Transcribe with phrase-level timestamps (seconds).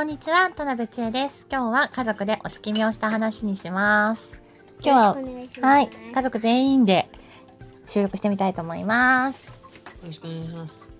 [0.00, 1.46] こんにちは、田辺千恵です。
[1.52, 4.40] 今日は家族でお月見をした話にします。
[4.82, 7.06] 今日は、はい、家族全員で
[7.84, 9.48] 収録してみたいと思います。
[10.00, 10.94] よろしくお願いします。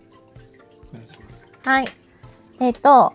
[1.64, 1.88] はい。
[2.60, 3.14] えっ、と、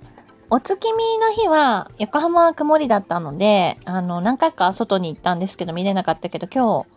[0.50, 6.88] お月見の日は横浜は曇りだったので、あの、何回か外に行ったんですけど見れなかったけど、今日、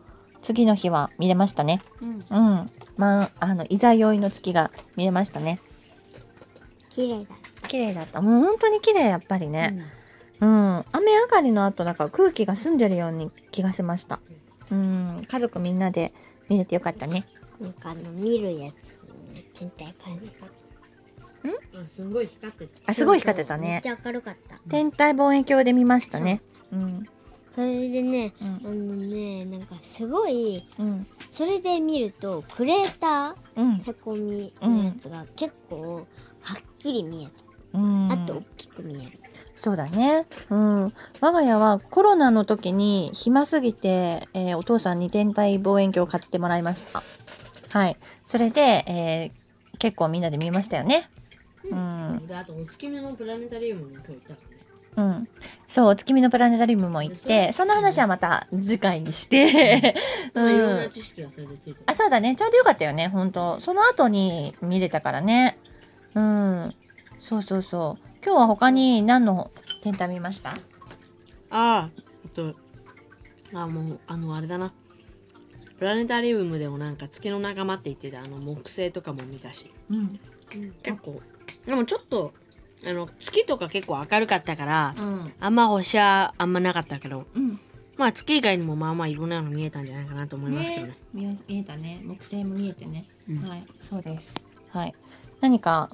[0.41, 1.83] 次の日は見れましたね。
[2.01, 2.71] うん、うん。
[2.97, 5.61] まあ、あの、いざ酔いの月が見れましたね。
[6.89, 7.48] 綺麗だ。
[7.69, 8.21] 綺麗だった。
[8.21, 9.85] もう本当に綺麗、やっぱりね。
[10.41, 14.21] うん、雨上がりの後なんか空気が澄んでるように気がしました。
[14.71, 16.13] うん、家族みんなで
[16.49, 17.25] 見れてよかったね。
[17.61, 19.01] なんかあの見るやつ、
[19.55, 20.59] 天体観測。
[21.83, 22.91] あすんごい光ってた。
[22.91, 23.69] あ、すごい光ってたね。
[23.69, 24.59] めっちゃ明るかった。
[24.69, 26.41] 天体望遠鏡で見ましたね。
[26.73, 27.09] うん、
[27.51, 36.07] それでね、うんあのね、なんかすごい、うん、それで見るとクレータうんー、へこみのやつが結構
[36.43, 38.09] はっきり見えうん。
[38.09, 38.15] た。
[38.15, 39.19] あと大きく見える。
[39.55, 40.27] そうだね。
[40.51, 40.93] うん。
[41.21, 47.03] 我が家はコロナの時に暇すぎて、えーお父さんに天体望遠鏡を買ってもらいました。
[47.77, 47.97] はい。
[48.25, 49.39] それで、えー
[49.79, 51.09] 結構みんなで見ましたよね。
[51.71, 52.27] うん。
[52.27, 54.41] で、あとお月見のプラネタリウムに今日行ったか
[54.97, 55.19] らね。
[55.19, 55.29] うん。
[55.69, 59.95] そう、お月見のプラネタリウムも行って、その話はまた次回にして、
[60.35, 60.77] まあいろんう。
[60.79, 61.77] なん知識がそれでついてる。
[61.87, 62.35] あ、そうだね。
[62.35, 65.57] ちょうどよかったよね、本当その後に見れたからね。
[66.15, 66.75] うん。
[67.21, 68.07] そうそうそう。
[68.25, 69.51] 今日は他に何の
[69.83, 70.51] 天体見ました？
[70.51, 70.57] あ
[71.51, 71.91] あ、
[72.25, 72.55] えっと、
[73.55, 74.73] あもう、あの、あれだな。
[75.79, 80.19] プラネタリウムでもなんか月の仲間って言ってたあの木星とかも見たし、うん。
[80.83, 81.21] 結構、
[81.67, 82.35] でもちょっと、
[82.87, 85.33] あの、月とか結構明るかったから、うん。
[85.41, 87.61] あんま星はあんまなかったけど、うん。
[87.97, 90.97] まあ月以外にもまあまあいろんなの見えたんじゃないかなと思いますけどね。
[91.13, 92.01] 見え見えたね。
[92.05, 93.07] 木星も見えてね。
[93.29, 93.65] うんはい。
[93.81, 94.43] そうです。
[94.71, 94.95] はい。
[95.41, 95.91] 何か、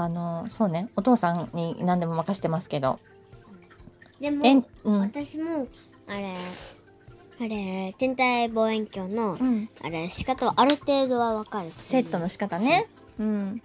[0.00, 0.88] あの、そうね。
[0.94, 3.00] お父さんに何でも任せてますけど。
[4.20, 4.44] でも、
[4.84, 5.00] うん。
[5.00, 5.66] 私も、
[6.06, 6.34] あれ、
[7.40, 9.68] あれ、天体望遠鏡の、うん。
[9.82, 12.86] あれ、仕方はある程度はわかるしセットの仕方ね。
[13.18, 13.62] うん。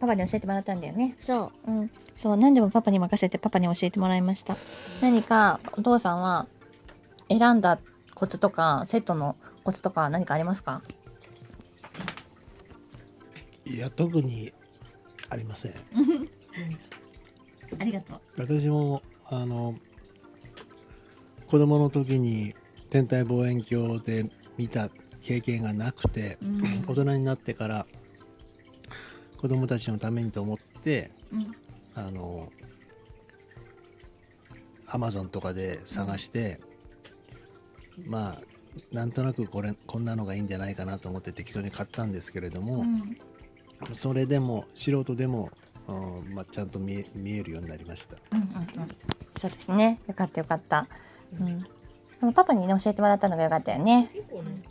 [0.00, 1.14] パパに教えてもらったんだよね。
[1.20, 1.70] そう。
[1.70, 1.90] うん。
[2.16, 4.56] そう、何でもパパに任せてパパに教えてもらいました。
[5.00, 6.48] 何かお父さんは
[7.28, 7.78] 選んだ
[8.14, 10.82] コツとか、セットのコツとか何かありますか？
[13.64, 14.52] いや特に
[15.32, 15.72] ありません
[17.78, 18.20] ありがとう。
[18.36, 19.74] 私もあの
[21.46, 22.54] 子供の時に
[22.90, 24.90] 天体望遠鏡で見た
[25.22, 27.86] 経験がなくて、うん大人になってから
[29.38, 31.52] 子供たちのためにと思ってうん。
[31.94, 32.50] あの
[34.86, 36.60] アマゾンとかで探して、
[38.06, 38.42] まあ
[38.92, 43.16] なんとなくこれこんなのがいいんじゃないかなと思って適当に買ったんですけれども、うん。
[43.92, 45.50] それでも素人でも、
[45.88, 48.16] うんまあ、ちゃんと見え見えるようになりました。
[48.32, 48.88] うんうんうん。
[49.36, 50.00] そうですね。
[50.06, 50.86] よかったよかった。
[51.40, 51.62] うん。
[51.62, 51.68] で
[52.22, 54.08] もパパにね教えてもらったのがよかったよね。
[54.14, 54.62] 結構ね、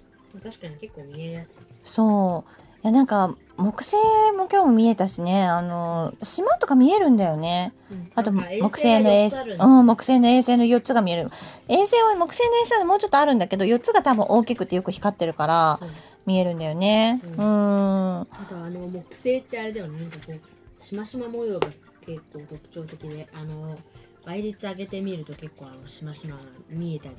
[0.42, 1.54] 確かに結構見えやすい。
[1.84, 2.62] そう。
[2.84, 3.96] いやなんか木星
[4.36, 5.46] も今日も見えたしね。
[5.46, 7.74] あの島とか見えるんだよね。
[8.16, 11.30] あとなんか木星の衛星、うん、木星の衛星の4つが見える。
[11.68, 15.80] 衛星は木星の衛星はもうちょっとあるんだけど、4つが多分大きくてよく光ってるから
[16.26, 17.22] 見えるんだよね。
[17.24, 17.28] う。
[17.28, 21.68] うんあとあの木星ってあれだよねなんかこうしましま模様が
[22.06, 23.78] 結構特徴的であの
[24.26, 27.16] 倍率上げてみると結構あのしましまが見えたり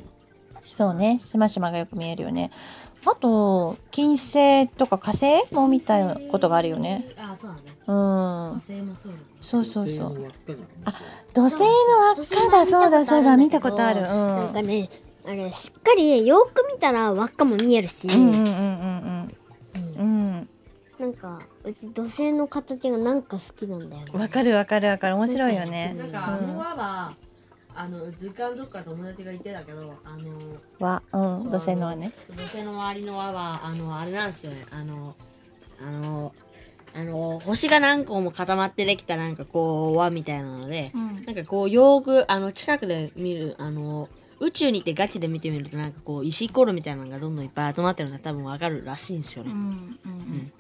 [0.64, 1.18] そうね。
[1.18, 2.50] しましまがよく見えるよね。
[3.04, 7.04] あと、金星とか火星も見たことがあるよね。
[7.18, 8.60] あそうだねうん火。
[8.60, 10.22] 星もそうだねそうそうそう。
[10.22, 10.58] 輪っかが
[11.34, 11.66] 土星の
[11.98, 14.02] 輪っかだ、そうだ、そうだ、見たことある。
[14.02, 14.88] なんかね、
[15.26, 18.30] あれ、しっかりよく見たら輪っかも見えるし、うん。
[18.30, 18.91] うんうんうんうんうん。
[21.22, 24.18] か、うち土星の形がなんか好きなんだよね。
[24.18, 25.14] わかるわかるわかる。
[25.14, 25.94] 面白いよね。
[25.96, 27.12] なんかあの輪は、
[27.74, 32.12] あの図鑑どっか友達が言ってたけどあの輪、うん、土星の輪ね。
[32.28, 35.14] 土星の周りの輪はあのあれなんですよねあの
[35.80, 36.34] あの
[36.94, 41.24] あの星が何個も固まってできたなんかこう輪みたいなので、うん。
[41.24, 44.08] なんかこうよーくあの近くで見るあの
[44.40, 49.52] 宇宙に行ってガチで見てみるとなんかこう石ころみたいなのがどんどんいっぱい集まってるのが多分わかるらしいんですよね。
[49.52, 50.52] うんうんうん。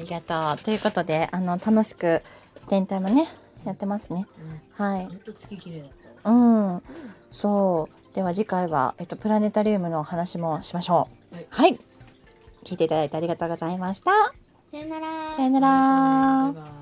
[0.00, 0.64] ありがとう。
[0.64, 2.22] ということで、あの、楽しく
[2.68, 3.26] 天体もね、
[3.64, 4.26] やってますね。
[4.74, 5.06] はい。
[5.06, 5.90] ほんと月綺麗だっ
[6.22, 6.36] たわ。
[6.36, 6.82] うん。
[7.30, 8.14] そう。
[8.14, 11.34] では次回は、えっと、プラネタリウムの話もしましょう。
[11.34, 11.78] はいはい。
[12.64, 14.10] 聞いていただいてありがとうございました。
[14.70, 15.06] さよなら
[15.36, 16.79] さよならバイバイ